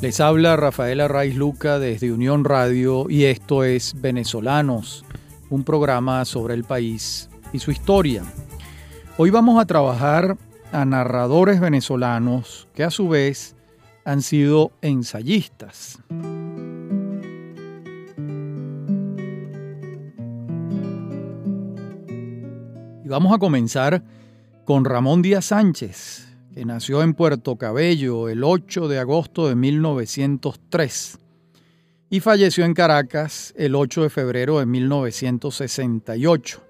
[0.00, 5.04] Les habla Rafael Arraiz Luca desde Unión Radio y esto es Venezolanos,
[5.50, 8.22] un programa sobre el país y su historia.
[9.16, 10.36] Hoy vamos a trabajar
[10.70, 13.56] a narradores venezolanos que a su vez
[14.04, 15.98] han sido ensayistas.
[23.04, 24.04] Y vamos a comenzar
[24.64, 26.27] con Ramón Díaz Sánchez,
[26.58, 31.18] que nació en Puerto Cabello el 8 de agosto de 1903
[32.10, 36.60] y falleció en Caracas el 8 de febrero de 1968.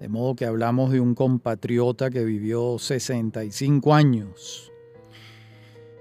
[0.00, 4.72] De modo que hablamos de un compatriota que vivió 65 años.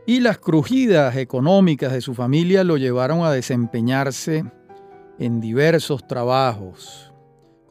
[0.08, 4.44] Y las crujidas económicas de su familia lo llevaron a desempeñarse
[5.20, 7.14] en diversos trabajos,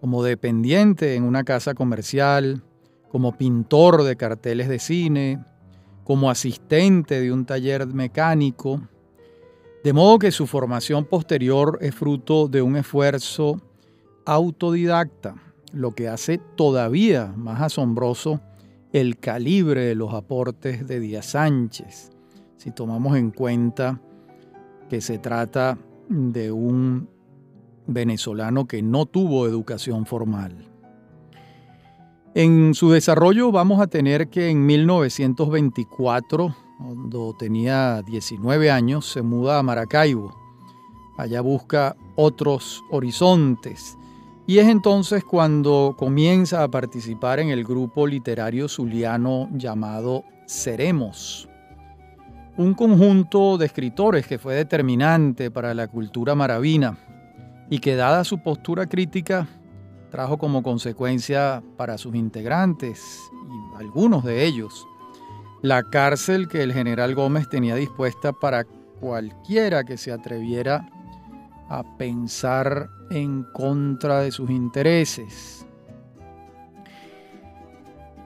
[0.01, 2.63] como dependiente en una casa comercial,
[3.11, 5.45] como pintor de carteles de cine,
[6.05, 8.81] como asistente de un taller mecánico,
[9.85, 13.61] de modo que su formación posterior es fruto de un esfuerzo
[14.25, 15.37] autodidacta,
[15.73, 18.41] lo que hace todavía más asombroso
[18.93, 22.11] el calibre de los aportes de Díaz Sánchez,
[22.57, 24.01] si tomamos en cuenta
[24.89, 27.09] que se trata de un
[27.87, 30.69] venezolano que no tuvo educación formal.
[32.39, 39.59] En su desarrollo vamos a tener que en 1924, cuando tenía 19 años, se muda
[39.59, 40.33] a Maracaibo.
[41.17, 43.99] Allá busca otros horizontes.
[44.47, 51.49] Y es entonces cuando comienza a participar en el grupo literario zuliano llamado Seremos,
[52.57, 56.97] un conjunto de escritores que fue determinante para la cultura maravina
[57.69, 59.49] y que dada su postura crítica
[60.11, 64.87] trajo como consecuencia para sus integrantes y algunos de ellos
[65.63, 68.65] la cárcel que el general Gómez tenía dispuesta para
[69.01, 70.89] cualquiera que se atreviera
[71.69, 75.67] a pensar en contra de sus intereses.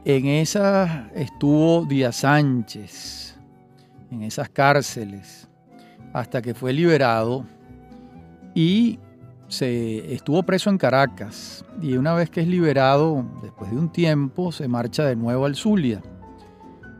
[0.04, 3.38] En esa estuvo Díaz Sánchez,
[4.10, 5.48] en esas cárceles,
[6.12, 7.47] hasta que fue liberado
[8.54, 8.98] y
[9.53, 14.51] se estuvo preso en Caracas y una vez que es liberado, después de un tiempo,
[14.51, 16.01] se marcha de nuevo al Zulia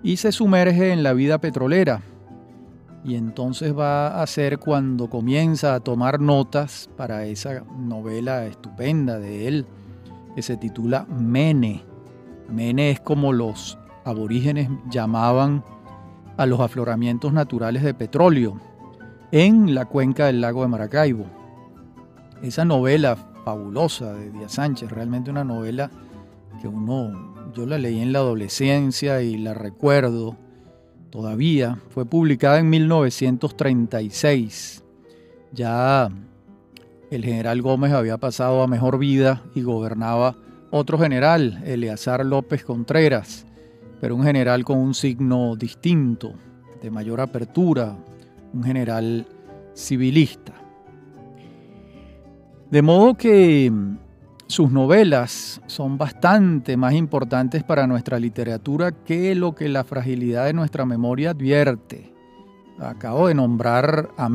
[0.03, 2.03] y se sumerge en la vida petrolera.
[3.05, 9.49] Y entonces va a ser cuando comienza a tomar notas para esa novela estupenda de
[9.49, 9.67] él
[10.37, 11.83] que se titula Mene.
[12.51, 15.65] Mene es como los aborígenes llamaban
[16.37, 18.61] a los afloramientos naturales de petróleo
[19.31, 21.42] en la cuenca del lago de Maracaibo
[22.43, 25.91] esa novela fabulosa de Díaz Sánchez, realmente una novela
[26.61, 30.37] que uno, yo la leí en la adolescencia y la recuerdo
[31.11, 34.83] todavía, fue publicada en 1936.
[35.53, 36.09] Ya
[37.11, 40.37] el general Gómez había pasado a mejor vida y gobernaba
[40.71, 43.45] otro general, Eleazar López Contreras,
[44.01, 46.33] pero un general con un signo distinto,
[46.81, 47.95] de mayor apertura,
[48.55, 49.27] un general
[49.77, 50.62] civilista.
[52.73, 53.99] De modo que mm,
[54.47, 60.55] sus novelas son bastante más importantes para nuestra literatura que lo que la fragilidad de
[60.55, 62.11] nuestra memoria advierte.
[62.79, 64.31] Acabo de nombrar a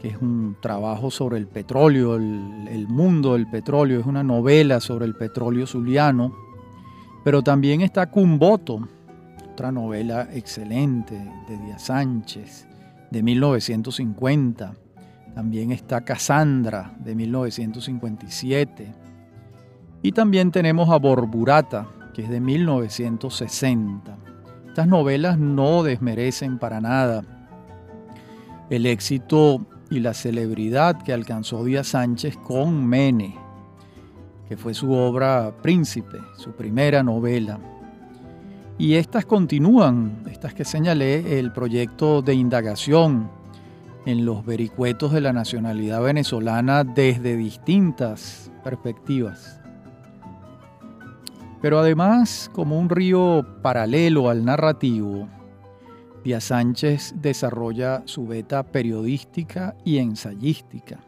[0.00, 5.06] que es un trabajo sobre el petróleo, el, mundo del petróleo, es una novela sobre
[5.06, 6.32] el petróleo zuliano,
[7.24, 8.88] pero también está Cumboto,
[9.50, 11.16] otra novela excelente
[11.48, 12.68] de Díaz Sánchez,
[13.10, 14.74] de 1950
[15.38, 18.92] también está Cassandra de 1957.
[20.02, 24.18] Y también tenemos a Borburata, que es de 1960.
[24.66, 27.22] Estas novelas no desmerecen para nada
[28.68, 33.36] el éxito y la celebridad que alcanzó Díaz Sánchez con Mene,
[34.48, 37.60] que fue su obra Príncipe, su primera novela.
[38.76, 43.37] Y estas continúan, estas que señalé, el proyecto de indagación
[44.06, 49.60] en los vericuetos de la nacionalidad venezolana desde distintas perspectivas.
[51.60, 55.28] Pero además, como un río paralelo al narrativo,
[56.24, 61.00] Díaz Sánchez desarrolla su beta periodística y ensayística.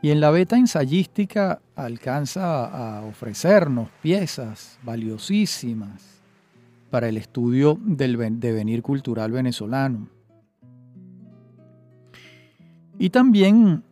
[0.00, 6.22] Y en la beta ensayística alcanza a ofrecernos piezas valiosísimas
[6.90, 10.17] para el estudio del devenir cultural venezolano.
[12.98, 13.84] Y también,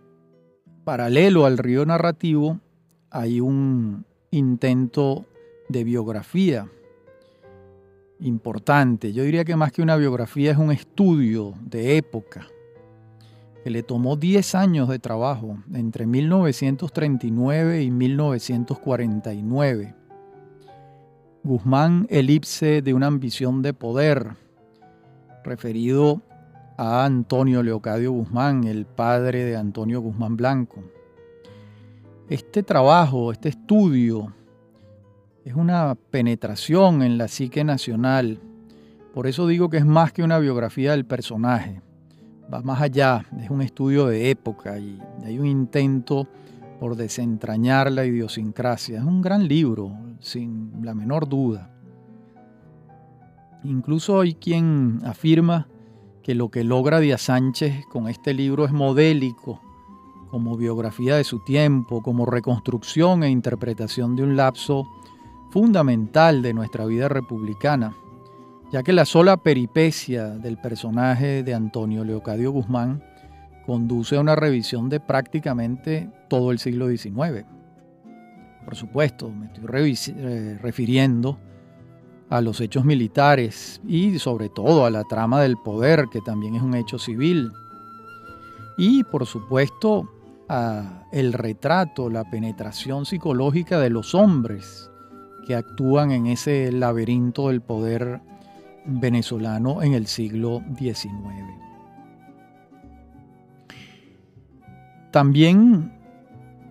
[0.85, 2.61] paralelo al río narrativo,
[3.11, 5.27] hay un intento
[5.69, 6.69] de biografía.
[8.19, 9.13] importante.
[9.13, 12.47] Yo diría que más que una biografía es un estudio de época
[13.63, 19.95] que le tomó 10 años de trabajo entre 1939 y 1949.
[21.45, 24.31] Guzmán elipse de una ambición de poder,
[25.45, 26.23] referido
[26.77, 30.83] a Antonio Leocadio Guzmán, el padre de Antonio Guzmán Blanco.
[32.29, 34.35] Este trabajo, este estudio,
[35.45, 38.41] es una penetración en la psique nacional.
[39.15, 41.81] Por eso digo que es más que una biografía del personaje.
[42.53, 46.29] Va más allá, es un estudio de época y hay un intento
[46.79, 48.99] por desentrañar la idiosincrasia.
[48.99, 51.71] Es un gran libro, sin la menor duda.
[53.65, 55.69] Incluso hay quien afirma
[56.27, 59.61] que lo que logra Díaz Sánchez con este libro es modélico,
[60.29, 64.89] como biografía de su tiempo, como reconstrucción e interpretación de un lapso
[65.53, 67.95] fundamental de nuestra vida republicana,
[68.73, 73.05] ya que la sola peripecia del personaje de Antonio Leocadio Guzmán
[73.65, 77.45] conduce a una revisión de prácticamente todo el siglo XIX.
[78.65, 81.39] Por supuesto, me estoy eh, refiriendo
[82.29, 86.63] a los hechos militares y sobre todo a la trama del poder, que también es
[86.63, 87.53] un hecho civil.
[88.77, 90.11] Y por supuesto
[90.49, 94.91] a el retrato, la penetración psicológica de los hombres
[95.47, 98.21] que actúan en ese laberinto del poder
[98.85, 101.11] venezolano en el siglo XIX.
[105.11, 105.96] También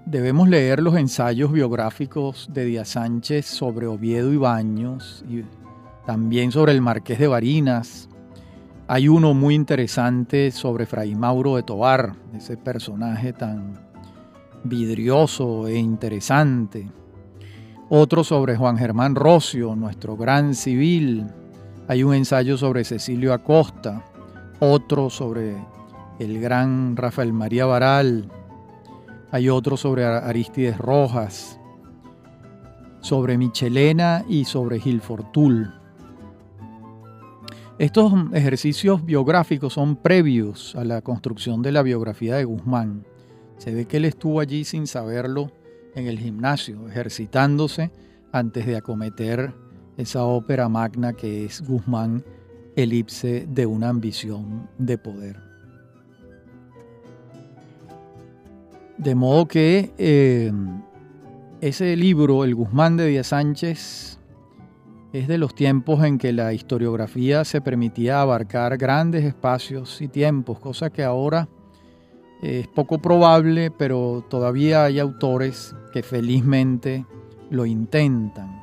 [0.06, 5.44] debemos leer los ensayos biográficos de Díaz Sánchez sobre Oviedo y Baños y
[6.06, 8.10] también sobre el Marqués de Barinas.
[8.88, 13.74] Hay uno muy interesante sobre Fray Mauro de Tobar, ese personaje tan
[14.64, 16.88] vidrioso e interesante
[17.90, 21.28] otro sobre Juan Germán Rocio, nuestro gran civil.
[21.88, 24.04] Hay un ensayo sobre Cecilio Acosta,
[24.60, 25.56] otro sobre
[26.18, 28.28] el gran Rafael María Baral,
[29.32, 31.60] hay otro sobre Aristides Rojas,
[33.02, 35.74] sobre Michelena y sobre Gil Fortul.
[37.78, 43.06] Estos ejercicios biográficos son previos a la construcción de la biografía de Guzmán.
[43.58, 45.52] Se ve que él estuvo allí sin saberlo
[45.94, 47.92] en el gimnasio, ejercitándose
[48.32, 49.54] antes de acometer
[49.98, 52.24] esa ópera magna que es Guzmán,
[52.76, 55.45] elipse de una ambición de poder.
[58.98, 60.52] De modo que eh,
[61.62, 64.20] ese libro, El Guzmán de Díaz Sánchez,
[65.12, 70.60] es de los tiempos en que la historiografía se permitía abarcar grandes espacios y tiempos,
[70.60, 71.48] cosa que ahora
[72.42, 77.06] es poco probable, pero todavía hay autores que felizmente
[77.50, 78.62] lo intentan.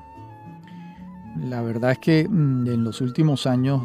[1.48, 3.82] La verdad es que mm, en los últimos años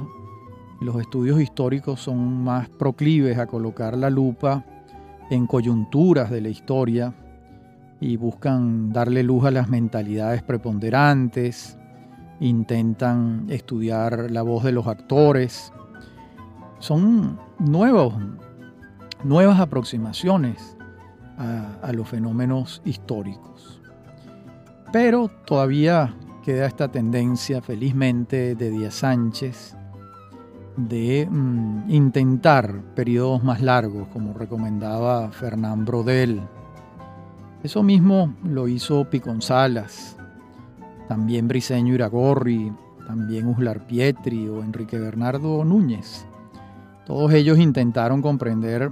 [0.82, 4.66] los estudios históricos son más proclives a colocar la lupa
[5.30, 7.14] en coyunturas de la historia
[8.00, 11.78] y buscan darle luz a las mentalidades preponderantes,
[12.40, 15.74] intentan estudiar la voz de los actores.
[16.80, 18.14] Son nuevos
[19.24, 20.78] nuevas aproximaciones
[21.38, 23.82] a, los fenómenos históricos.
[24.92, 29.77] Pero todavía queda esta tendencia, felizmente, de Díaz Sánchez
[30.78, 36.42] de mm, intentar periodos más largos, como recomendaba Fernán Brodel.
[37.64, 40.16] Eso mismo lo hizo Piconzalas,
[41.08, 42.72] también Briceño Iragorri,
[43.08, 46.26] también Uslar Pietri o Enrique Bernardo Núñez.
[47.06, 48.92] Todos ellos intentaron comprender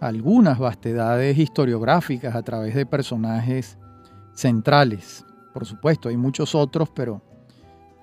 [0.00, 3.78] algunas vastedades historiográficas a través de personajes
[4.34, 5.24] centrales.
[5.54, 7.22] Por supuesto, hay muchos otros, pero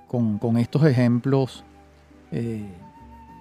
[0.07, 1.63] con, estos ejemplos
[2.31, 2.71] eh,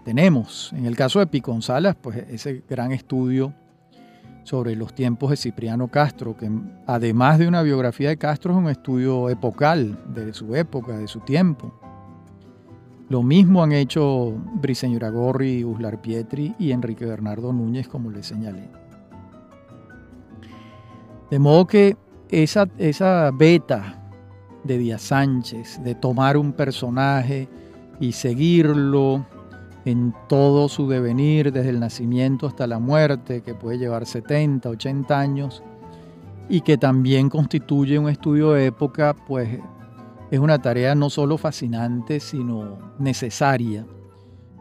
[0.06, 0.72] tenemos.
[0.72, 3.52] En el caso de Piconzalas, pues ese gran estudio
[4.44, 6.48] sobre los tiempos de Cipriano Castro, que
[6.86, 11.18] además de una biografía de Castro es un estudio epocal de su época, de su
[11.18, 11.74] tiempo.
[13.08, 18.70] Lo mismo han hecho Briceño Iragorri, Uslar Pietri y Enrique Bernardo Núñez, como les señalé.
[21.32, 21.96] De modo que
[22.28, 24.08] esa, esa beta
[24.62, 27.48] de Díaz Sánchez, de tomar un personaje
[27.98, 29.26] y seguirlo
[29.86, 35.18] en todo su devenir, desde el nacimiento hasta la muerte, que puede llevar 70, 80
[35.18, 35.62] años,
[36.48, 39.60] y que también constituye un estudio de época, pues
[40.28, 43.86] es una tarea no solo fascinante, sino necesaria.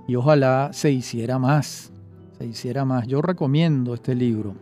[0.08, 1.92] Y ojalá se hiciera más,
[2.38, 3.08] se hiciera más.
[3.08, 4.56] Yo recomiendo este libro.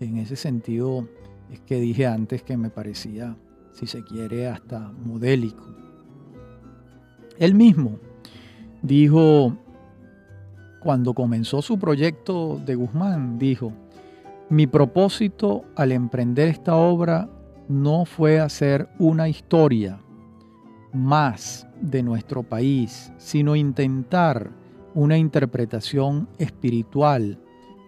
[0.00, 1.06] En ese sentido
[1.50, 3.36] es que dije antes que me parecía,
[3.72, 5.66] si se quiere, hasta modélico.
[7.38, 7.98] Él mismo
[8.80, 9.54] dijo,
[10.82, 13.72] cuando comenzó su proyecto de Guzmán, dijo,
[14.48, 17.28] mi propósito al emprender esta obra
[17.68, 20.00] no fue hacer una historia
[20.92, 24.50] más de nuestro país, sino intentar
[24.94, 27.38] una interpretación espiritual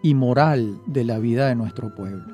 [0.02, 2.24] y moral de la vida de nuestro pueblo.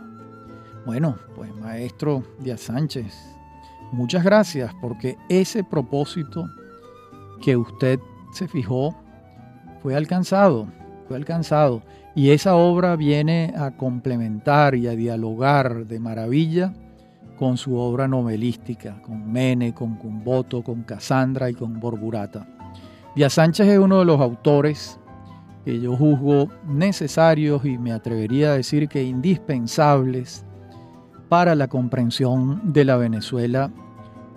[0.87, 3.15] Bueno, pues maestro Díaz Sánchez,
[3.93, 6.45] muchas gracias porque ese propósito
[7.41, 7.99] que usted
[8.33, 8.95] se fijó
[9.83, 10.67] fue alcanzado,
[11.09, 11.83] fue alcanzado.
[12.15, 16.73] Y esa obra viene a complementar y a dialogar de maravilla
[17.39, 22.47] con su obra novelística, con Mene, con Cumboto, con Cassandra y con Borburata.
[23.17, 25.01] Díaz Sánchez es uno de los autores
[25.65, 30.45] que yo juzgo necesarios y me atrevería a decir que indispensables
[31.29, 33.71] para la comprensión de la Venezuela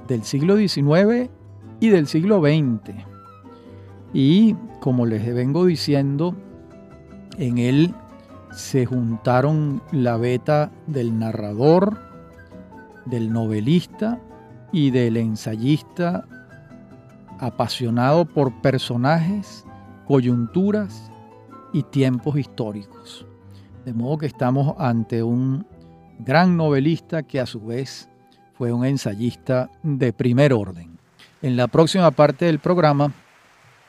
[0.08, 1.30] del siglo XIX
[1.80, 3.13] y del siglo XX.
[4.14, 6.36] Y como les vengo diciendo,
[7.38, 7.96] en él
[8.52, 11.98] se juntaron la beta del narrador,
[13.06, 14.20] del novelista
[14.72, 16.26] y del ensayista
[17.40, 19.66] apasionado por personajes,
[20.06, 21.12] coyunturas
[21.74, 23.26] y tiempos históricos.
[23.86, 25.66] De modo que estamos ante un
[26.20, 28.08] gran novelista que a su vez
[28.54, 30.98] fue un ensayista de primer orden.
[31.42, 33.12] En la próxima parte del programa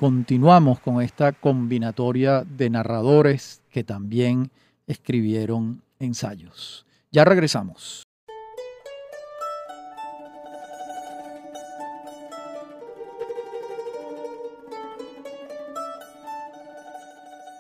[0.04, 4.50] continuamos con esta combinatoria de narradores que también
[4.86, 6.84] escribieron ensayos.
[7.10, 8.02] Ya regresamos.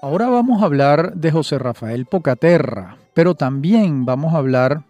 [0.02, 4.84] Ahora vamos a hablar de José Rafael Pocaterra, pero también vamos a hablar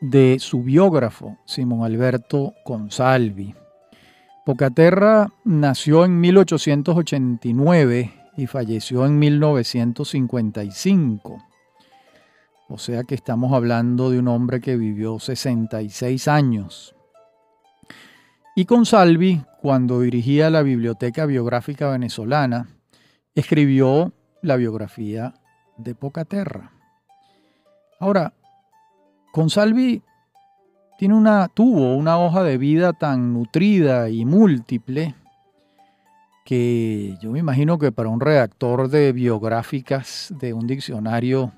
[0.00, 3.56] de su biógrafo, Simón Alberto Consalvi.
[4.44, 11.44] Pocaterra nació en 1889 y falleció en 1955.
[12.68, 16.94] O sea que estamos hablando de un hombre que vivió 66 años.
[18.56, 22.70] Y Consalvi, cuando dirigía la Biblioteca Biográfica Venezolana,
[23.34, 25.34] escribió la biografía
[25.76, 26.72] de Pocaterra.
[27.98, 28.32] Ahora,
[29.32, 30.02] Consalvi
[31.00, 35.14] tiene una, tuvo una hoja de vida tan nutrida y múltiple
[36.44, 41.54] que yo me imagino que para un redactor de biográficas de un diccionario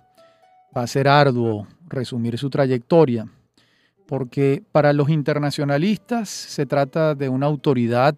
[0.76, 3.26] va a ser arduo resumir su trayectoria,
[4.06, 8.14] porque para los internacionalistas se trata de una autoridad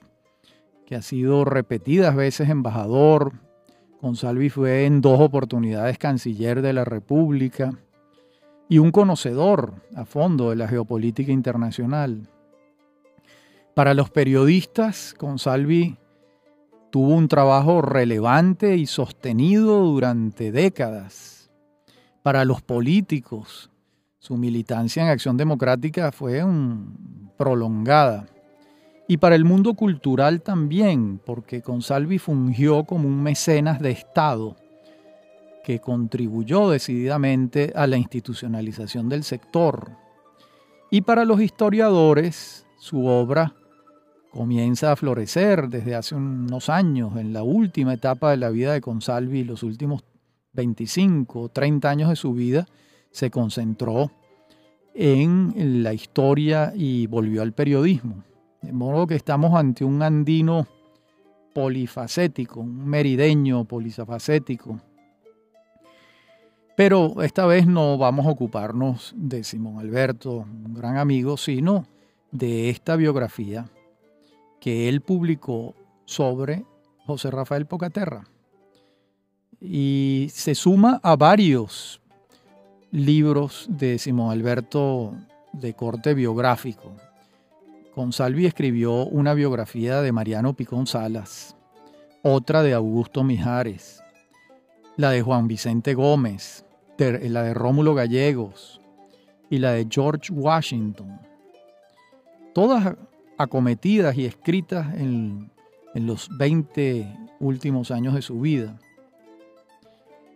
[0.84, 3.32] que ha sido repetidas veces embajador,
[3.98, 7.78] Consalvi fue en dos oportunidades canciller de la República
[8.68, 12.28] y un conocedor a fondo de la geopolítica internacional.
[13.74, 15.96] Para los periodistas, Consalvi
[16.90, 21.50] tuvo un trabajo relevante y sostenido durante décadas.
[22.22, 23.70] Para los políticos,
[24.18, 28.26] su militancia en Acción Democrática fue un, prolongada.
[29.06, 34.56] Y para el mundo cultural también, porque Consalvi fungió como un mecenas de Estado
[35.64, 39.90] que contribuyó decididamente a la institucionalización del sector.
[40.90, 43.54] Y para los historiadores, su obra
[44.30, 48.80] comienza a florecer desde hace unos años, en la última etapa de la vida de
[48.80, 50.04] Consalvi, los últimos
[50.52, 52.66] 25 o 30 años de su vida,
[53.10, 54.10] se concentró
[54.94, 58.22] en la historia y volvió al periodismo.
[58.60, 60.66] De modo que estamos ante un andino
[61.54, 64.80] polifacético, un merideño polifacético.
[66.76, 71.86] Pero esta vez no vamos a ocuparnos de Simón Alberto, un gran amigo, sino
[72.32, 73.66] de esta biografía
[74.60, 76.64] que él publicó sobre
[77.06, 78.24] José Rafael Pocaterra.
[79.60, 82.00] Y se suma a varios
[82.90, 85.14] libros de Simón Alberto
[85.52, 86.92] de corte biográfico.
[87.94, 91.56] Consalvi escribió una biografía de Mariano Picón Salas,
[92.22, 94.02] otra de Augusto Mijares,
[94.96, 96.63] la de Juan Vicente Gómez,
[96.98, 98.80] la de Rómulo Gallegos
[99.50, 101.20] y la de George Washington.
[102.54, 102.96] Todas
[103.36, 105.50] acometidas y escritas en,
[105.94, 107.06] los 20
[107.40, 108.78] últimos años de su vida.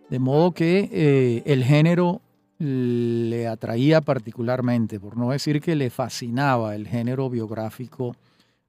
[0.08, 2.22] De modo que eh, el género
[2.58, 8.16] le atraía particularmente, por no decir que le fascinaba el género biográfico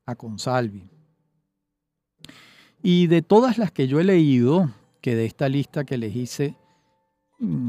[0.06, 0.90] a Consalvi.
[2.82, 4.70] Y de todas las que yo he leído,
[5.02, 6.56] que de esta lista que les hice,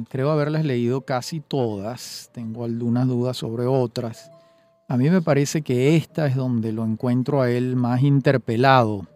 [0.09, 4.31] creo haberlas leído casi todas, tengo algunas dudas sobre otras.
[4.89, 9.07] a mí me parece que esta es donde lo encuentro a él más interpelado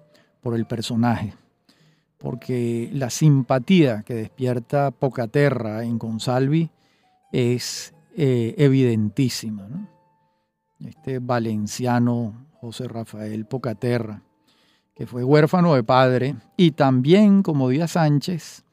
[0.41, 1.35] por el personaje,
[2.19, 6.71] porque la simpatía que despierta Pocaterra en Consalvi
[7.33, 9.67] es eh, evidentísima.
[10.79, 14.23] Este valenciano José Rafael Pocaterra,
[14.95, 18.65] que fue huérfano de padre y también, como Díaz Sánchez,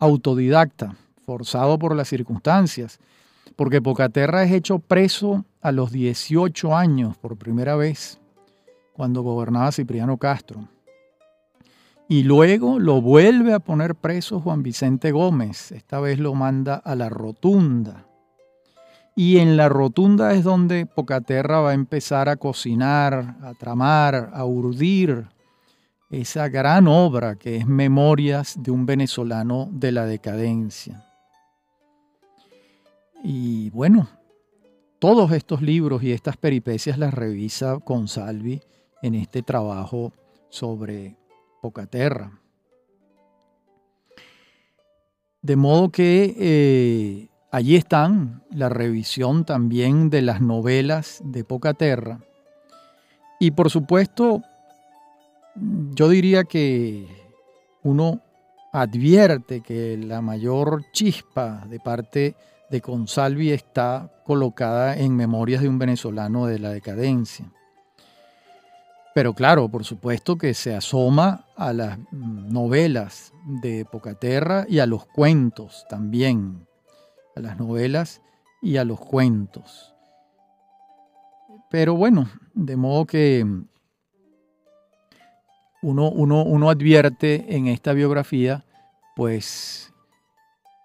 [0.00, 0.96] autodidacta,
[1.28, 2.98] forzado por las circunstancias,
[3.54, 8.18] porque Pocaterra es hecho preso a los 18 años por primera vez,
[8.94, 10.66] cuando gobernaba Cipriano Castro.
[12.08, 16.94] Y luego lo vuelve a poner preso Juan Vicente Gómez, esta vez lo manda a
[16.94, 18.06] la rotunda.
[19.14, 24.46] Y en la rotunda es donde Pocaterra va a empezar a cocinar, a tramar, a
[24.46, 25.26] urdir
[26.08, 31.04] esa gran obra que es Memorias de un venezolano de la decadencia.
[33.22, 34.08] Y bueno,
[34.98, 38.60] todos estos libros y estas peripecias las revisa Consalvi
[39.02, 40.12] en este trabajo
[40.48, 41.16] sobre
[41.60, 42.40] Pocaterra.
[45.42, 52.20] De modo que eh, allí están la revisión también de las novelas de Pocaterra.
[53.38, 54.42] Y por supuesto,
[55.54, 57.06] yo diría que
[57.82, 58.20] uno
[58.72, 62.36] advierte que la mayor chispa de parte de
[62.82, 67.50] Consalvi está colocada en Memorias de un venezolano de la decadencia.
[69.14, 73.32] Pero claro, por supuesto que se asoma a las novelas
[73.62, 76.66] de Pocaterra y a los cuentos también,
[77.34, 78.20] a las novelas
[78.62, 79.94] y a los cuentos.
[81.70, 83.44] Pero bueno, de modo que
[85.82, 88.64] uno, uno, uno advierte en esta biografía,
[89.16, 89.92] pues,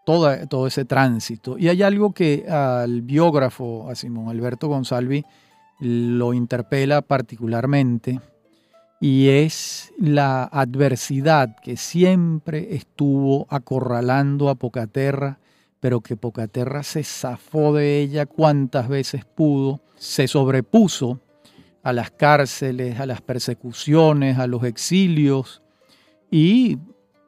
[0.06, 1.58] todo ese tránsito.
[1.58, 5.24] Y hay algo que al biógrafo, a Simón Alberto Gonzalvi,
[5.80, 8.20] lo interpela particularmente,
[9.00, 15.40] y es la adversidad que siempre estuvo acorralando a Pocaterra,
[15.82, 21.20] pero que Pocaterra se zafó de ella cuantas veces pudo, se sobrepuso
[21.84, 25.62] a las cárceles, a las persecuciones, a los exilios,
[26.32, 26.78] y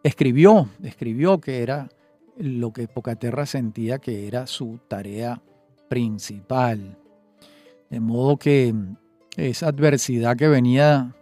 [0.01, 1.89] escribió, escribió que era
[2.37, 5.41] lo que Pocaterra sentía que era su tarea
[5.89, 6.97] principal.
[7.89, 8.73] De modo que
[9.37, 11.15] esa adversidad que venía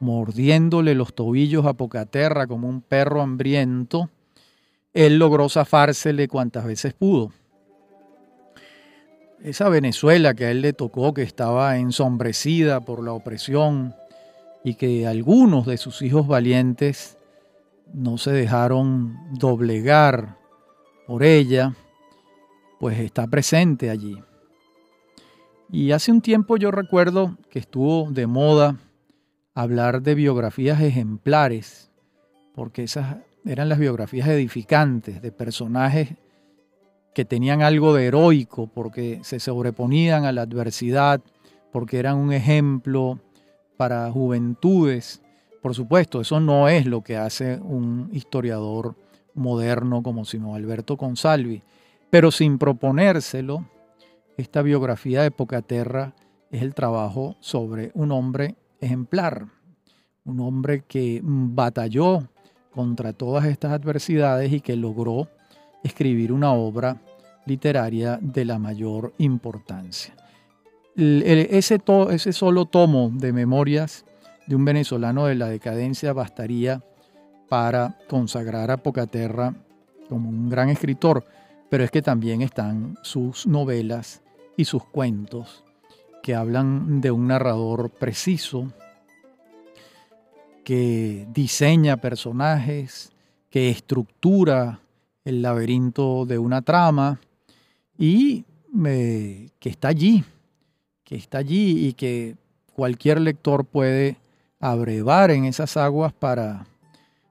[0.00, 4.10] mordiéndole los tobillos a Pocaterra como un perro hambriento,
[4.92, 7.32] él logró zafársele cuantas veces pudo
[9.42, 13.94] esa Venezuela que a él le tocó, que estaba ensombrecida por la opresión
[14.64, 17.16] y que algunos de sus hijos valientes
[17.92, 20.36] no se dejaron doblegar
[21.08, 21.74] por ella,
[22.78, 24.22] pues está presente allí.
[25.72, 28.76] Y hace un tiempo yo recuerdo que estuvo de moda
[29.54, 31.90] hablar de biografías ejemplares,
[32.54, 33.16] porque esas
[33.46, 36.10] eran las biografías edificantes de personajes
[37.14, 41.22] que tenían algo de heroico porque se sobreponían a la adversidad,
[41.72, 43.18] porque eran un ejemplo
[43.78, 45.22] para juventudes.
[45.62, 48.94] Por supuesto, eso no es lo que hace un historiador
[49.38, 51.62] moderno como Simón Alberto Consalvi,
[52.10, 53.64] pero sin proponérselo,
[54.36, 56.14] esta biografía de Pocaterra
[56.50, 59.46] es el trabajo sobre un hombre ejemplar,
[60.24, 62.28] un hombre que batalló
[62.70, 65.28] contra todas estas adversidades y que logró
[65.82, 67.00] escribir una obra
[67.46, 70.14] literaria de la mayor importancia.
[70.96, 74.04] ese, ese solo tomo de memorias
[74.46, 76.82] de un venezolano de la decadencia bastaría
[77.48, 79.54] para consagrar a Pocaterra
[80.08, 81.24] como un gran escritor,
[81.68, 84.22] pero es que también están sus novelas
[84.56, 85.64] y sus cuentos
[86.22, 88.72] que hablan de un narrador preciso,
[90.64, 93.12] que diseña personajes,
[93.50, 94.80] que estructura
[95.24, 97.20] el laberinto de una trama
[97.96, 98.44] y
[99.58, 100.24] que está allí,
[101.04, 102.36] que está allí y que
[102.74, 104.18] cualquier lector puede
[104.60, 106.66] abrevar en esas aguas para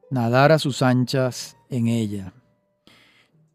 [0.10, 2.34] nadar a sus anchas en ella.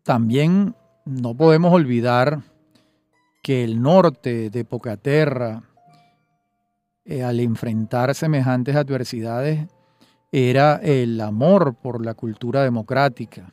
[0.02, 2.42] También no podemos olvidar
[3.42, 5.62] que el norte de Pocaterra,
[7.04, 9.66] eh, al enfrentar semejantes adversidades,
[10.30, 13.52] era el amor por la cultura democrática,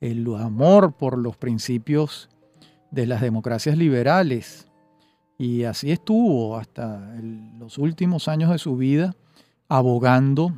[0.00, 2.28] el amor por los principios
[2.90, 4.68] de las democracias liberales.
[5.38, 7.14] Y así estuvo hasta
[7.58, 9.14] los últimos años de su vida
[9.68, 10.52] abogando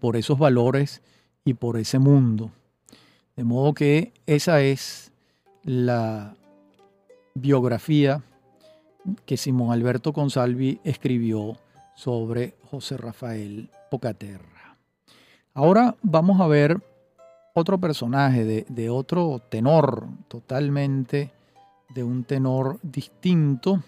[0.00, 1.02] por esos valores
[1.44, 2.50] y por ese mundo.
[3.36, 5.12] De modo que esa es
[5.62, 6.34] la
[7.34, 8.22] biografía
[9.24, 11.56] que Simón Alberto Consalvi escribió
[11.94, 14.76] sobre José Rafael Pocaterra.
[15.54, 16.80] Ahora vamos a ver
[17.54, 21.32] otro personaje de, de otro tenor, totalmente
[21.94, 23.82] de un tenor distinto,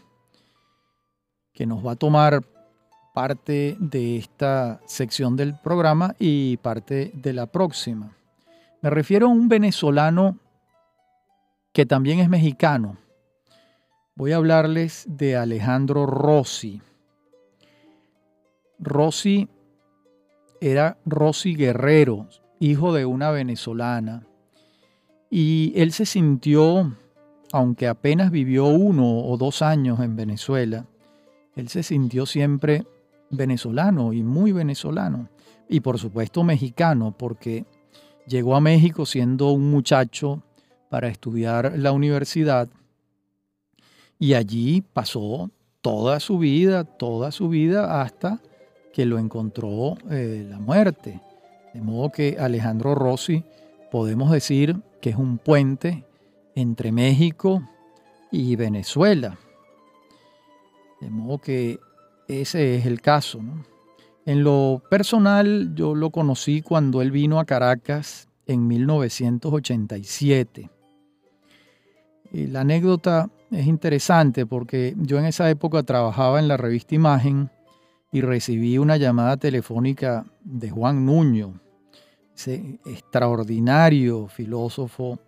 [1.53, 2.42] que nos va a tomar
[3.12, 8.16] parte de esta sección del programa y parte de la próxima.
[8.83, 10.38] Me refiero a un venezolano
[11.73, 12.99] que también es mexicano.
[14.14, 16.81] Voy a hablarles de Alejandro Rossi.
[18.79, 19.49] Rossi
[20.61, 22.27] era Rossi Guerrero,
[22.59, 24.27] hijo de una venezolana,
[25.31, 26.96] y él se sintió,
[27.53, 30.87] aunque apenas vivió uno o dos años en Venezuela,
[31.57, 32.87] él se sintió siempre
[33.31, 35.29] venezolano y muy venezolano,
[35.69, 37.64] y por supuesto mexicano, porque
[38.27, 40.43] llegó a México siendo un muchacho
[40.88, 42.69] para estudiar la universidad
[44.19, 48.40] y allí pasó toda su vida, toda su vida hasta
[48.93, 51.21] que lo encontró eh, la muerte.
[51.73, 53.45] De modo que Alejandro Rossi
[53.90, 56.05] podemos decir que es un puente
[56.55, 57.62] entre México
[58.31, 59.38] y Venezuela.
[61.01, 61.79] De modo que
[62.31, 63.40] ese es el caso.
[64.27, 70.71] En lo personal, yo lo conocí cuando él vino a Caracas en 1987.
[72.33, 77.51] Y la anécdota es interesante porque yo en esa época trabajaba en la revista Imagen
[78.12, 81.61] y recibí una llamada telefónica de Juan Nuño,
[82.35, 85.19] ese extraordinario filósofo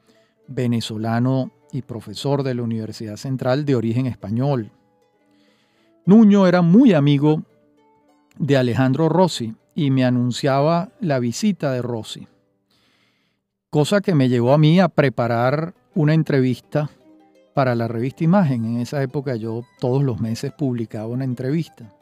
[0.47, 4.71] venezolano y profesor de la Universidad Central de origen español.
[6.05, 7.43] Nuño era muy amigo
[8.37, 12.27] de Alejandro Rossi y me anunciaba la visita de Rossi,
[13.71, 16.91] cosa que me llevó a mí a preparar una entrevista
[17.55, 18.65] para la revista Imagen.
[18.65, 21.93] En esa época yo todos los meses publicaba una entrevista.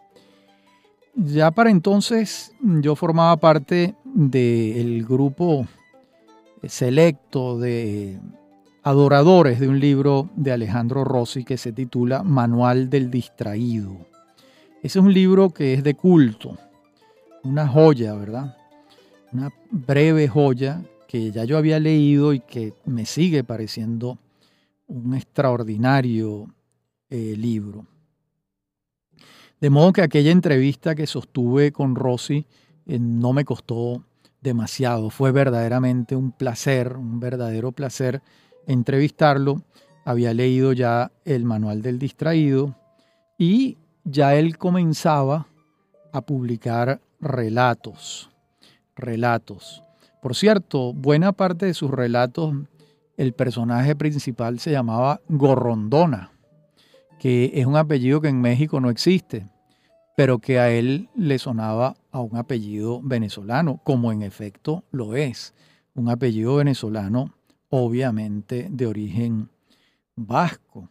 [1.14, 5.66] Ya para entonces yo formaba parte del grupo
[6.66, 8.18] selecto de
[8.82, 14.06] adoradores de un libro de Alejandro Rossi que se titula Manual del Distraído.
[14.82, 16.56] Ese es un libro que es de culto,
[17.42, 18.56] una joya, ¿verdad?
[19.32, 24.18] Una breve joya que ya yo había leído y que me sigue pareciendo
[24.86, 26.46] un extraordinario
[27.10, 27.86] eh, libro.
[29.60, 32.46] De modo que aquella entrevista que sostuve con Rossi
[32.86, 34.04] eh, no me costó
[34.40, 38.22] demasiado, fue verdaderamente un placer, un verdadero placer
[38.66, 39.62] entrevistarlo.
[40.04, 42.74] Había leído ya el manual del distraído
[43.38, 45.46] y ya él comenzaba
[46.12, 48.30] a publicar relatos,
[48.96, 49.82] relatos.
[50.22, 52.54] Por cierto, buena parte de sus relatos,
[53.16, 56.32] el personaje principal se llamaba Gorrondona,
[57.18, 59.46] que es un apellido que en México no existe,
[60.16, 65.54] pero que a él le sonaba a un apellido venezolano, como en efecto lo es,
[65.94, 67.32] un apellido venezolano
[67.70, 69.48] obviamente de origen
[70.16, 70.88] vasco.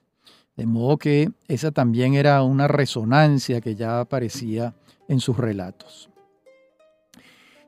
[0.55, 4.73] De modo que esa también era una resonancia que ya aparecía
[5.07, 6.09] en sus relatos.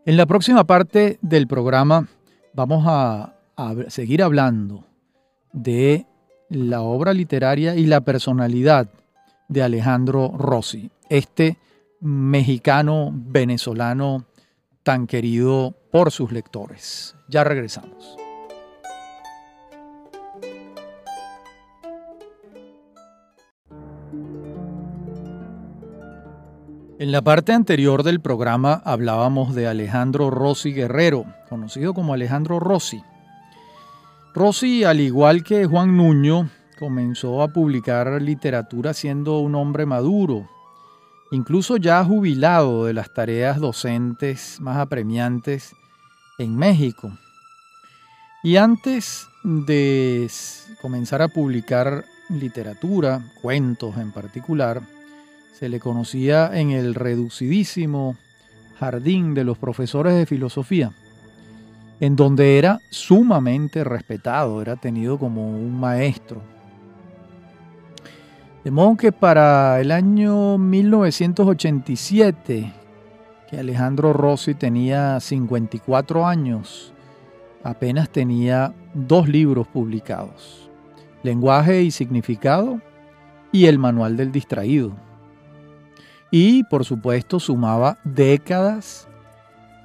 [0.06, 2.08] En la próxima parte del programa
[2.54, 3.36] vamos a,
[3.89, 4.84] seguir hablando
[5.54, 6.08] de
[6.50, 8.89] la obra literaria y la personalidad
[9.47, 11.60] de Alejandro Rossi, este
[12.00, 14.26] mexicano venezolano
[14.82, 17.15] tan querido por sus lectores.
[17.30, 18.20] Ya regresamos.
[27.01, 33.01] En la parte anterior del programa hablábamos de Alejandro Rossi Guerrero, conocido como Alejandro Rossi.
[34.35, 40.47] Rossi, al igual que Juan Nuño, comenzó a publicar literatura siendo un hombre maduro,
[41.31, 45.75] incluso ya jubilado de las tareas docentes más apremiantes
[46.37, 47.11] en México.
[48.43, 50.29] Y antes de
[50.83, 54.83] comenzar a publicar literatura, cuentos en particular,
[55.53, 58.17] se le conocía en el reducidísimo
[58.79, 60.91] jardín de los profesores de filosofía,
[61.99, 66.41] en donde era sumamente respetado, era tenido como un maestro.
[68.63, 72.73] De modo que para el año 1987,
[73.49, 76.91] que Alejandro Rossi tenía 54 años,
[77.63, 80.71] apenas tenía dos libros publicados,
[81.21, 82.81] Lenguaje y Significado
[83.51, 85.11] y El Manual del Distraído
[86.32, 89.08] y por supuesto sumaba décadas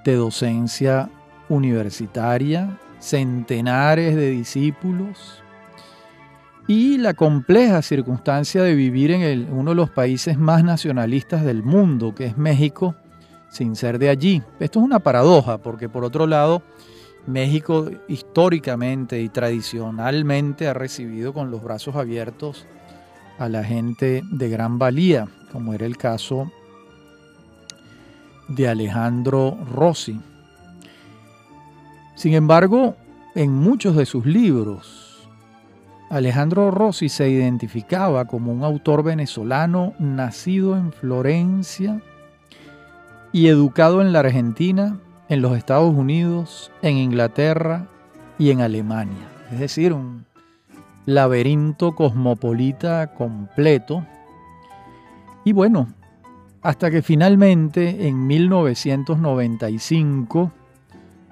[0.04, 1.10] de docencia
[1.48, 5.42] universitaria, centenares de discípulos.
[6.68, 12.12] y la compleja circunstancia de vivir en uno de los países más nacionalistas del mundo,
[12.12, 12.96] que es México,
[13.48, 14.42] sin ser de allí.
[14.58, 16.62] Esto es una paradoja, porque por otro lado,
[17.26, 22.66] México históricamente y tradicionalmente ha recibido con los brazos abiertos
[23.38, 26.52] a la gente de gran valía, como era el caso
[28.46, 30.20] de Alejandro Rossi.
[32.14, 32.94] Sin embargo,
[33.34, 35.26] en muchos de sus libros,
[36.10, 42.02] Alejandro Rossi se identificaba como un autor venezolano nacido en Florencia
[43.32, 47.86] y educado en la Argentina, en los Estados Unidos, en Inglaterra
[48.38, 49.26] y en Alemania.
[49.50, 50.26] Es decir, un
[51.06, 54.04] laberinto cosmopolita completo.
[55.46, 55.88] Y bueno,
[56.60, 60.50] hasta que finalmente en 1995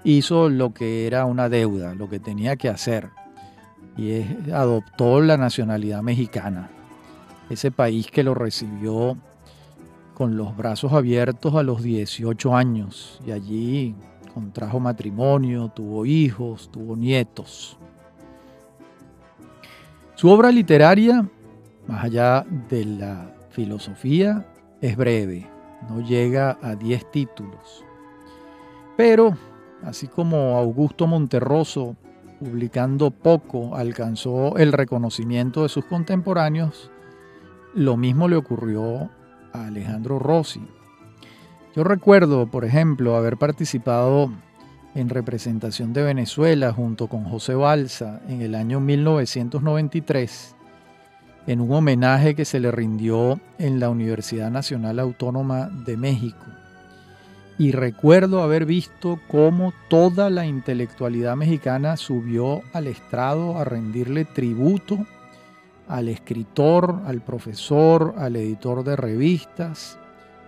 [0.04, 3.10] hizo lo que era una deuda, lo que tenía que hacer
[3.96, 4.22] y
[4.52, 6.70] adoptó la nacionalidad mexicana.
[7.50, 9.18] Ese país que lo recibió
[10.14, 13.96] con los brazos abiertos a los 18 años y allí
[14.32, 17.76] contrajo matrimonio, tuvo hijos, tuvo nietos.
[20.14, 21.28] Su obra literaria,
[21.88, 24.46] más allá de la filosofía,
[24.80, 25.46] es breve,
[25.88, 27.84] no llega a 10 títulos.
[28.96, 29.36] Pero,
[29.82, 31.96] así como Augusto Monterroso
[32.38, 36.90] publicando poco, alcanzó el reconocimiento de sus contemporáneos,
[37.74, 39.08] lo mismo le ocurrió
[39.52, 40.66] a Alejandro Rossi.
[41.74, 44.30] Yo recuerdo, por ejemplo, haber participado
[44.94, 50.56] en representación de Venezuela junto con José Balsa en el año 1993
[51.46, 56.44] en un homenaje que se le rindió en la Universidad Nacional Autónoma de México
[57.58, 65.06] y recuerdo haber visto cómo toda la intelectualidad mexicana subió al estrado a rendirle tributo
[65.88, 69.98] al escritor, al profesor, al editor de revistas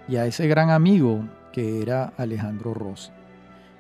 [0.08, 3.10] y a ese gran amigo que era Alejandro Rossi.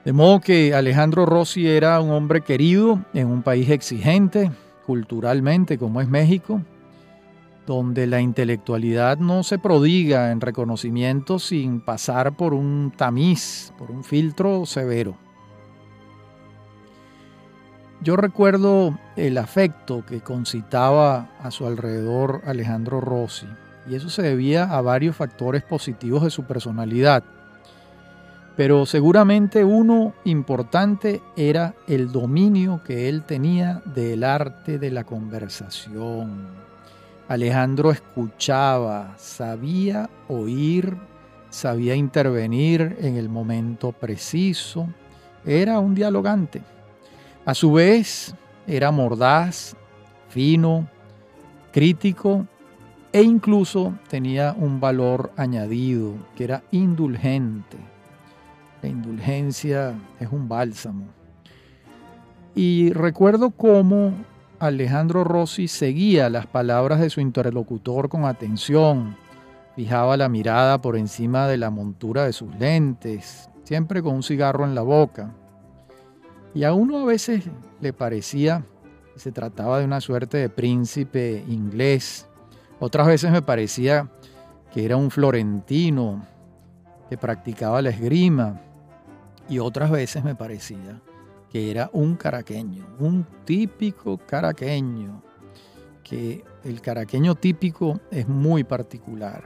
[0.04, 4.52] De modo que Alejandro Rossi era un hombre querido en un país exigente
[4.86, 6.60] culturalmente como es México,
[7.66, 14.04] donde la intelectualidad no se prodiga en reconocimiento sin pasar por un tamiz, por un
[14.04, 15.16] filtro severo.
[18.02, 23.46] Yo recuerdo el afecto que concitaba a su alrededor Alejandro Rossi,
[23.88, 27.24] y eso se debía a varios factores positivos de su personalidad.
[28.56, 36.66] Pero seguramente uno importante era el dominio que él tenía del arte de la conversación
[37.28, 40.96] Alejandro escuchaba, sabía oír,
[41.50, 44.86] sabía intervenir en el momento preciso,
[45.44, 46.62] era un dialogante.
[47.44, 48.34] A su vez,
[48.66, 49.74] era mordaz,
[50.28, 50.88] fino,
[51.72, 52.46] crítico
[53.12, 57.76] e incluso tenía un valor añadido, que era indulgente.
[58.82, 61.06] La indulgencia es un bálsamo.
[62.54, 64.12] Y recuerdo cómo
[64.58, 69.16] Alejandro Rossi seguía las palabras de su interlocutor con atención,
[69.74, 74.64] fijaba la mirada por encima de la montura de sus lentes, siempre con un cigarro
[74.64, 75.34] en la boca.
[76.54, 77.44] Y a uno a veces
[77.82, 78.64] le parecía
[79.12, 82.26] que se trataba de una suerte de príncipe inglés,
[82.80, 84.08] otras veces me parecía
[84.72, 86.26] que era un florentino
[87.10, 88.60] que practicaba la esgrima,
[89.50, 91.00] y otras veces me parecía
[91.56, 95.22] que era un caraqueño, un típico caraqueño,
[96.04, 99.42] que el caraqueño típico es muy particular.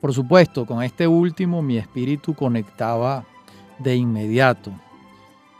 [0.00, 3.24] Por supuesto, con este último mi espíritu conectaba
[3.80, 4.70] de inmediato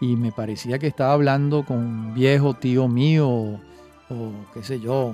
[0.00, 5.12] y me parecía que estaba hablando con un viejo tío mío o, qué sé yo,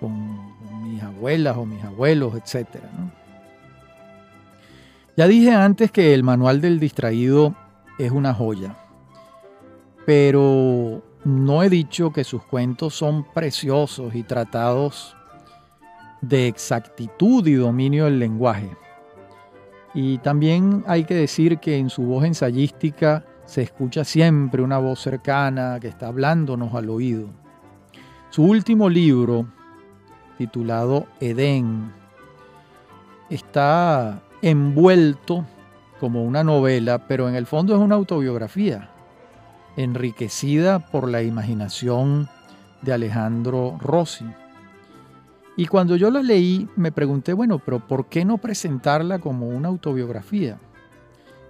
[0.00, 2.80] con, mis abuelas o mis abuelos, etc.
[5.16, 7.54] Ya dije antes que el manual del distraído
[7.96, 8.74] es una joya
[10.06, 15.16] pero no he dicho que sus cuentos son preciosos y tratados
[16.20, 18.70] de exactitud y dominio del lenguaje.
[19.92, 25.00] Y también hay que decir que en su voz ensayística se escucha siempre una voz
[25.00, 27.28] cercana que está hablándonos al oído.
[28.30, 29.46] Su último libro,
[30.38, 31.92] titulado Edén,
[33.28, 35.44] está envuelto
[35.98, 38.89] como una novela, pero en el fondo es una autobiografía
[39.76, 42.28] enriquecida por la imaginación
[42.82, 44.26] de Alejandro Rossi.
[45.56, 49.68] Y cuando yo la leí me pregunté, bueno, pero ¿por qué no presentarla como una
[49.68, 50.58] autobiografía?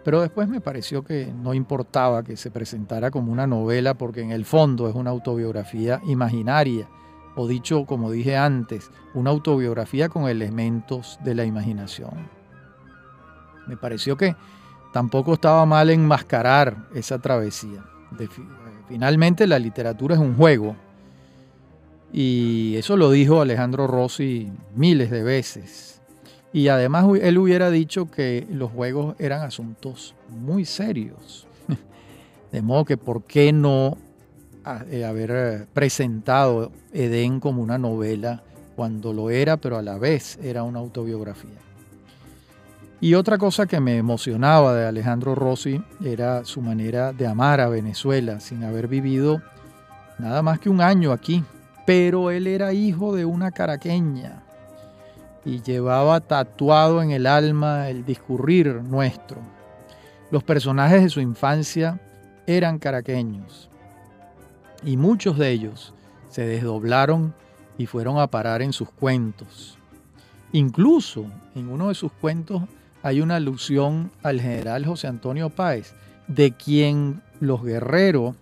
[0.04, 4.30] Pero después me pareció que no importaba que se presentara como una novela porque en
[4.30, 6.88] el fondo es una autobiografía imaginaria
[7.36, 12.28] o dicho como dije antes, una autobiografía con elementos de la imaginación.
[13.66, 14.34] Me pareció que
[14.92, 17.84] tampoco estaba mal enmascarar esa travesía.
[18.88, 20.76] Finalmente la literatura es un juego
[22.12, 26.00] y eso lo dijo Alejandro Rossi miles de veces.
[26.52, 31.46] Y además él hubiera dicho que los juegos eran asuntos muy serios.
[32.52, 33.96] De modo que, ¿por qué no
[34.90, 38.42] eh, haber eh, presentado Edén como una novela
[38.74, 41.69] cuando lo era, pero a la vez era una autobiografía?
[43.02, 47.68] Y otra cosa que me emocionaba de Alejandro Rossi era su manera de amar a
[47.70, 49.40] Venezuela sin haber vivido
[50.18, 51.42] nada más que un año aquí.
[51.86, 54.42] Pero él era hijo de una caraqueña
[55.46, 59.38] y llevaba tatuado en el alma el discurrir nuestro.
[60.30, 61.98] Los personajes de su infancia
[62.46, 63.70] eran caraqueños
[64.84, 65.94] y muchos de ellos
[66.28, 67.34] se desdoblaron
[67.78, 69.78] y fueron a parar en sus cuentos.
[70.52, 72.62] Incluso en uno de sus cuentos
[73.02, 75.94] hay una alusión al general José Antonio Páez,
[76.28, 78.36] de quien los guerreros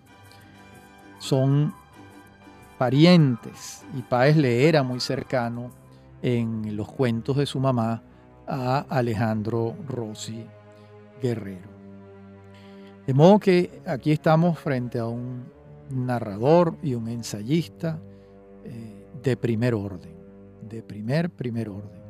[1.18, 1.74] son
[2.78, 5.70] parientes y Páez le era muy cercano
[6.22, 8.02] en los cuentos de su mamá
[8.46, 10.44] a Alejandro Rossi
[11.22, 11.68] Guerrero.
[13.06, 15.44] De modo que aquí estamos frente a un
[15.90, 17.98] narrador y un ensayista
[18.64, 20.14] eh, de primer orden,
[20.62, 22.07] de primer, primer orden.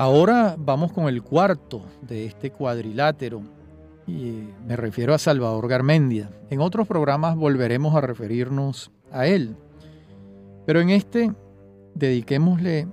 [0.00, 3.42] Ahora vamos con el cuarto de este cuadrilátero
[4.06, 6.30] y me refiero a Salvador Garmendia.
[6.48, 9.58] En otros programas volveremos a referirnos a él,
[10.64, 11.34] pero en este
[11.94, 12.88] dediquémosle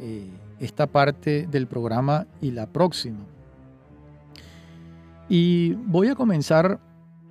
[0.00, 3.24] eh, esta parte del programa y la próxima.
[5.28, 6.80] Y voy a comenzar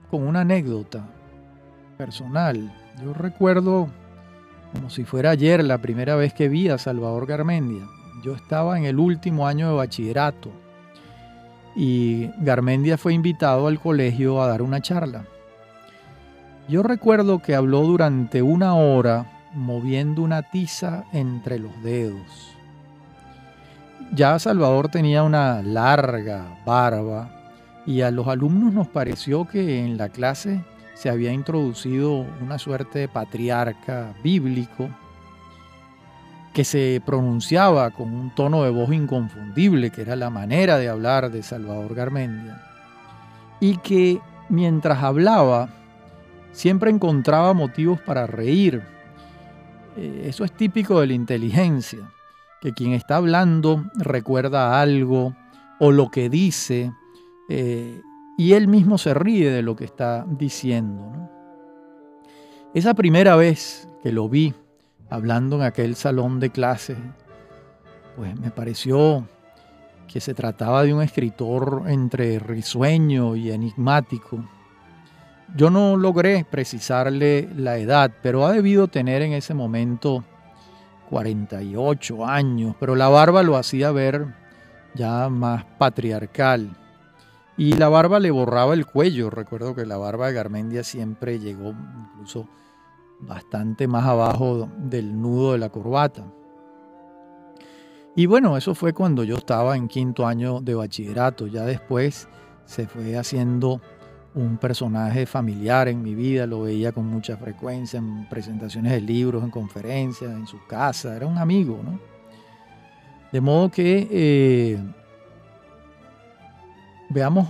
[0.10, 1.06] con una anécdota
[1.98, 2.74] personal.
[3.04, 3.90] Yo recuerdo
[4.72, 7.86] como si fuera ayer la primera vez que vi a Salvador Garmendia.
[8.26, 10.50] Yo estaba en el último año de bachillerato
[11.76, 15.26] y Garmendia fue invitado al colegio a dar una charla.
[16.68, 22.56] Yo recuerdo que habló durante una hora moviendo una tiza entre los dedos.
[24.12, 27.30] Ya Salvador tenía una larga barba
[27.86, 32.98] y a los alumnos nos pareció que en la clase se había introducido una suerte
[32.98, 34.90] de patriarca bíblico
[36.56, 41.30] que se pronunciaba con un tono de voz inconfundible, que era la manera de hablar
[41.30, 42.64] de Salvador Garmendia,
[43.60, 45.68] y que mientras hablaba
[46.54, 48.82] siempre encontraba motivos para reír.
[49.98, 52.10] Eh, eso es típico de la inteligencia,
[52.62, 55.36] que quien está hablando recuerda algo
[55.82, 56.94] o lo que dice,
[57.50, 58.02] eh,
[58.38, 61.12] y él mismo se ríe de lo que está diciendo.
[62.74, 64.54] Esa primera vez que lo vi,
[65.10, 66.98] hablando en aquel salón de clases,
[68.16, 69.28] pues me pareció
[70.08, 74.44] que se trataba de un escritor entre risueño y enigmático.
[75.56, 80.24] Yo no logré precisarle la edad, pero ha debido tener en ese momento
[81.10, 84.28] 48 años, pero la barba lo hacía ver
[84.96, 86.76] ya más patriarcal.
[87.58, 89.30] Y la barba le borraba el cuello.
[89.30, 91.74] Recuerdo que la barba de Garmendia siempre llegó
[92.14, 92.50] incluso
[93.20, 96.26] bastante más abajo del nudo de la corbata.
[98.16, 101.48] Y bueno, eso fue cuando yo estaba en quinto año de bachillerato.
[101.48, 102.30] Ya después
[102.66, 103.82] se fue haciendo
[104.34, 109.44] un personaje familiar en mi vida, lo veía con mucha frecuencia en presentaciones de libros,
[109.44, 112.00] en conferencias, en su casa, era un amigo, ¿no?
[113.32, 114.80] De modo que eh,
[117.10, 117.48] veamos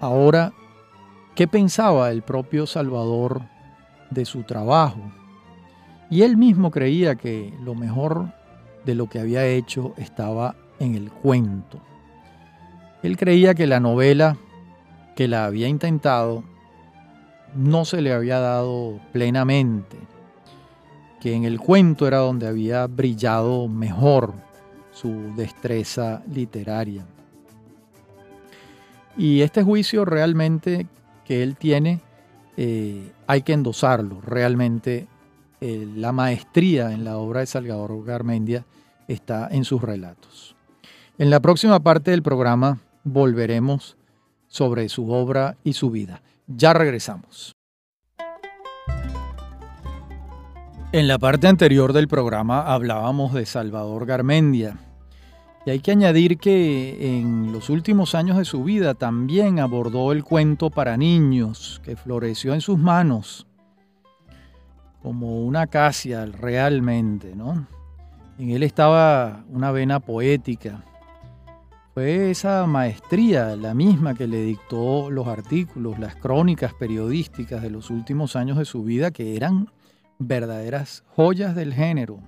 [0.00, 0.52] ahora
[1.34, 3.42] qué pensaba el propio Salvador
[4.12, 5.00] de su trabajo.
[6.10, 8.32] Y él mismo creía que lo mejor
[8.84, 11.80] de lo que había hecho estaba en el cuento.
[13.02, 14.36] Él creía que la novela
[15.16, 16.44] que la había intentado
[17.54, 19.98] no se le había dado plenamente,
[21.20, 24.34] que en el cuento era donde había brillado mejor
[24.90, 27.04] su destreza literaria.
[29.16, 30.86] Y este juicio realmente
[31.24, 32.00] que él tiene
[32.56, 34.20] eh, hay que endosarlo.
[34.20, 35.06] Realmente
[35.60, 38.64] eh, la maestría en la obra de Salvador Garmendia
[39.08, 40.56] está en sus relatos.
[41.18, 43.96] En la próxima parte del programa volveremos
[44.48, 46.22] sobre su obra y su vida.
[46.46, 47.54] Ya regresamos.
[50.92, 54.76] En la parte anterior del programa hablábamos de Salvador Garmendia,
[55.64, 60.24] y hay que añadir que en los últimos años de su vida también abordó el
[60.24, 63.46] cuento para niños, que floreció en sus manos.
[65.02, 67.66] como una acacia realmente, ¿no?
[68.38, 70.84] En él estaba una vena poética.
[71.92, 77.90] Fue esa maestría la misma que le dictó los artículos, las crónicas periodísticas de los
[77.90, 79.70] últimos años de su vida, que eran
[80.18, 82.20] verdaderas joyas del género.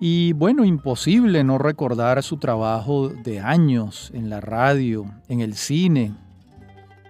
[0.00, 6.14] Y bueno, imposible no recordar su trabajo de años en la radio, en el cine,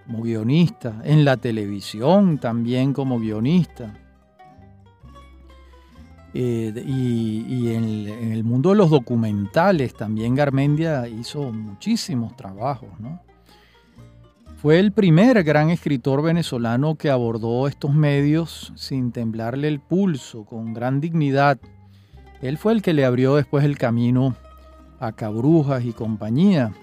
[0.05, 3.93] como guionista, en la televisión también como guionista.
[6.37, 12.89] Eh, y, en, el mundo de los documentales también Garmendia hizo muchísimos trabajos.
[14.57, 20.73] Fue el primer gran escritor venezolano que abordó estos medios sin temblarle el pulso, con
[20.73, 21.57] gran dignidad.
[22.41, 24.35] Él fue el que le abrió después el camino
[24.99, 26.73] a Cabrujas y compañía,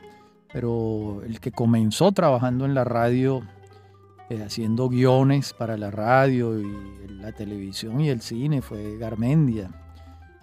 [0.53, 3.43] pero el que comenzó trabajando en la radio
[4.33, 6.67] eh, haciendo guiones para la radio y
[7.09, 9.71] la televisión y el cine fue Garmendia.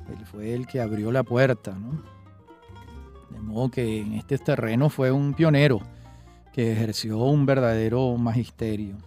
[0.09, 1.75] Él fue el que abrió la puerta,
[3.29, 5.81] De modo que en este terreno fue un pionero
[6.53, 8.97] que ejerció un verdadero magisterio.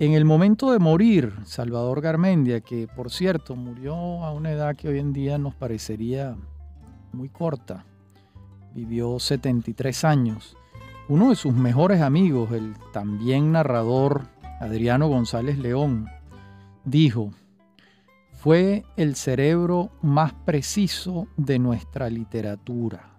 [0.00, 3.94] En el momento de morir, Salvador Garmendia, que por cierto murió
[4.24, 6.38] a una edad que hoy en día nos parecería
[7.12, 7.84] muy corta,
[8.74, 10.56] vivió 73 años,
[11.10, 14.22] uno de sus mejores amigos, el también narrador
[14.58, 16.08] Adriano González León,
[16.86, 17.32] dijo,
[18.32, 23.18] fue el cerebro más preciso de nuestra literatura.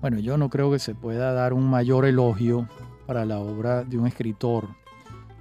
[0.00, 2.68] Bueno, yo no creo que se pueda dar un mayor elogio
[3.06, 4.70] para la obra de un escritor,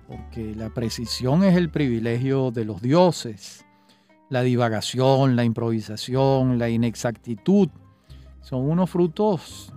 [0.07, 3.65] porque la precisión es el privilegio de los dioses.
[4.29, 7.69] La divagación, la improvisación, la inexactitud
[8.41, 9.73] son unos frutos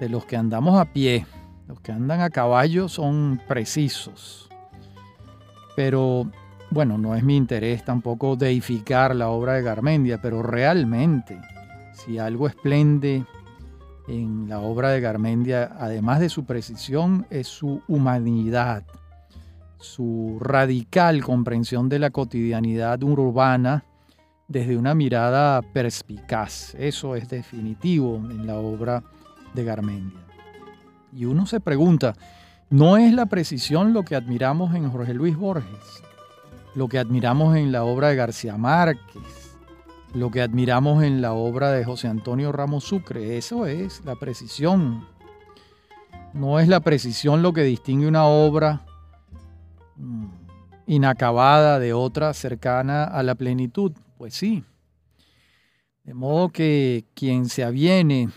[0.00, 1.26] de los que andamos a pie.
[1.68, 4.50] Los que andan a caballo son precisos.
[5.76, 6.30] Pero
[6.70, 11.40] bueno, no es mi interés tampoco deificar la obra de Garmendia, pero realmente,
[11.92, 13.24] si algo esplende
[14.08, 18.84] en la obra de Garmendia, además de su precisión, es su humanidad,
[19.84, 23.84] su radical comprensión de la cotidianidad urbana
[24.48, 26.74] desde una mirada perspicaz.
[26.76, 29.02] Eso es definitivo en la obra
[29.54, 30.20] de Garmendia.
[31.12, 32.14] Y uno se pregunta,
[32.70, 36.02] ¿no es la precisión lo que admiramos en Jorge Luis Borges?
[36.74, 39.56] Lo que admiramos en la obra de García Márquez,
[40.12, 45.06] lo que admiramos en la obra de José Antonio Ramos Sucre, eso es la precisión.
[46.32, 48.84] No es la precisión lo que distingue una obra
[50.86, 53.92] inacabada de otra cercana a la plenitud.
[54.18, 54.64] Pues sí.
[56.04, 58.28] De modo que quien se aviene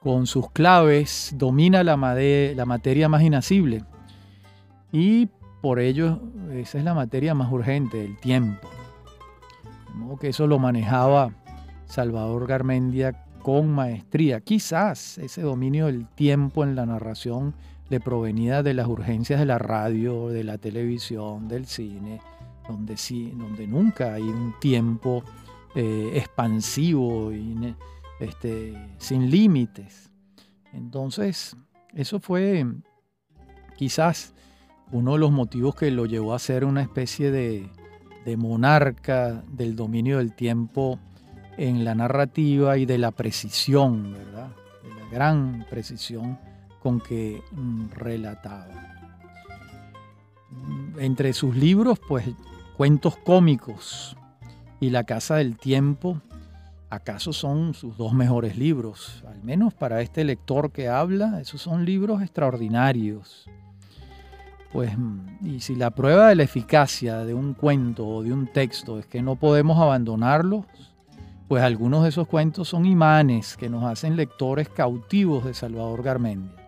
[0.00, 3.84] con sus claves domina la, la materia más inacible.
[4.90, 5.28] Y
[5.62, 6.20] por ello
[6.52, 8.68] esa es la materia más urgente, el tiempo.
[9.88, 11.32] De modo que eso lo manejaba
[11.86, 14.40] Salvador Garmendia con maestría.
[14.40, 17.54] Quizás ese dominio del tiempo en la narración
[17.92, 22.22] le provenía de las urgencias de la radio, de la televisión, del cine,
[22.66, 25.22] donde, sí, donde nunca hay un tiempo
[25.74, 27.76] eh, expansivo y
[28.18, 30.10] este, sin límites.
[30.72, 31.54] Entonces,
[31.92, 32.64] eso fue
[33.76, 34.32] quizás
[34.90, 37.68] uno de los motivos que lo llevó a ser una especie de,
[38.38, 40.98] monarca del dominio del tiempo
[41.58, 44.48] en la narrativa y de la precisión, ¿verdad?
[44.82, 46.38] De la gran precisión
[46.82, 48.68] con que mm, relataba.
[50.98, 52.28] Entre sus libros, pues,
[52.76, 54.16] cuentos cómicos
[54.80, 56.20] y La Casa del Tiempo,
[56.92, 59.24] ¿Acaso son sus dos mejores libros?
[59.26, 63.48] Al menos para este lector que habla, esos son libros extraordinarios.
[64.74, 64.92] Pues,
[65.42, 69.06] y si la prueba de la eficacia de un cuento o de un texto es
[69.06, 70.66] que no podemos abandonarlos,
[71.48, 76.61] pues algunos de esos cuentos son imanes que nos hacen lectores cautivos de Salvador Garmendia.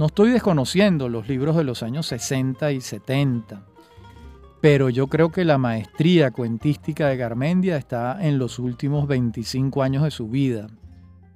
[0.00, 3.66] No estoy desconociendo los libros de los años 60 y 70,
[4.62, 10.02] pero yo creo que la maestría cuentística de Garmendia está en los últimos 25 años
[10.02, 10.68] de su vida,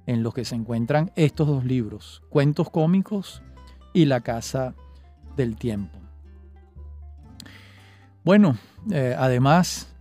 [0.07, 3.43] en los que se encuentran estos dos libros, Cuentos cómicos
[3.93, 4.73] y La Casa
[5.35, 5.99] del Tiempo.
[8.23, 8.57] Bueno,
[8.91, 9.93] eh, además,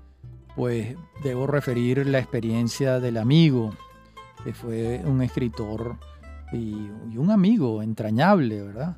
[0.56, 3.76] pues debo referir la experiencia del amigo,
[4.42, 5.98] que fue un escritor
[6.54, 8.96] y, un amigo entrañable, ¿verdad?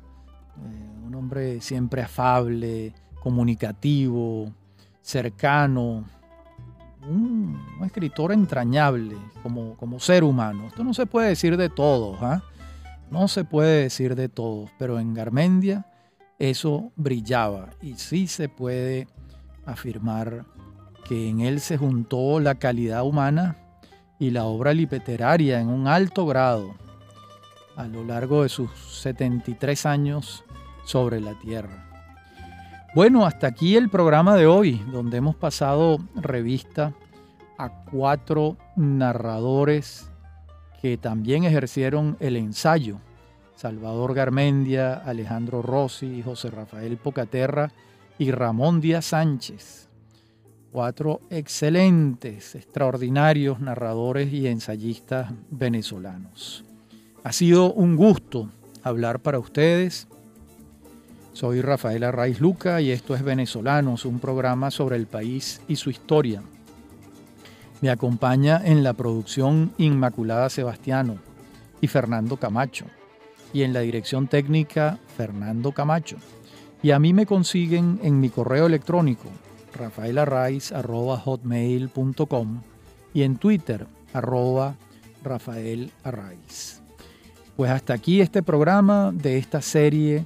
[0.57, 4.51] Eh, un hombre siempre afable, comunicativo,
[5.01, 6.05] cercano,
[7.07, 10.67] un, escritor entrañable como, como, ser humano.
[10.67, 12.43] Esto no se puede decir de todos, ¿ah?
[13.11, 15.85] no se puede decir de todos, pero en Garmendia
[16.39, 19.07] eso brillaba y sí se puede
[19.65, 20.45] afirmar
[21.07, 23.57] que en él se juntó la calidad humana
[24.19, 26.75] y la obra literaria en un alto grado
[27.77, 28.71] a lo largo de sus
[29.01, 30.43] 73 años
[30.83, 31.85] sobre la Tierra.
[32.95, 36.93] Bueno, hasta aquí el programa de hoy, donde hemos pasado revista
[37.57, 40.09] a cuatro narradores
[40.81, 42.99] que también ejercieron el ensayo.
[43.55, 47.71] Salvador Garmendia, Alejandro Rossi, José Rafael Pocaterra
[48.17, 49.89] y Ramón Díaz Sánchez.
[50.71, 56.66] Cuatro excelentes, extraordinarios narradores y ensayistas venezolanos.
[57.23, 58.49] Ha sido un gusto
[58.83, 60.07] hablar para ustedes.
[61.33, 65.89] Soy Rafael Arraiz Luca y esto es Venezolanos, un programa sobre el país y su
[65.89, 66.41] historia.
[67.81, 71.17] Me acompaña en la producción Inmaculada Sebastiano
[71.79, 72.85] y Fernando Camacho.
[73.53, 76.17] Y en la dirección técnica Fernando Camacho.
[76.81, 79.29] Y a mí me consiguen en mi correo electrónico
[79.73, 82.61] rafaelarraiz.hotmail.com
[83.13, 84.75] y en Twitter arroba
[85.23, 85.91] Rafael
[87.57, 90.25] Pues hasta aquí este programa de esta serie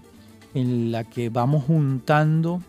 [0.53, 2.61] en la que vamos juntando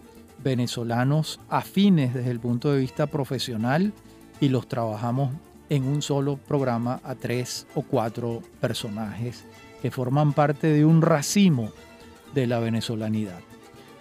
[0.42, 3.92] venezolanos afines desde el punto de vista profesional
[4.40, 5.32] y los trabajamos
[5.68, 9.44] en un solo programa a tres o cuatro personajes
[9.82, 11.70] que forman parte de un racimo
[12.32, 13.40] de la venezolanidad.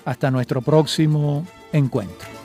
[0.06, 1.44] Hasta nuestro próximo
[1.74, 2.41] encuentro.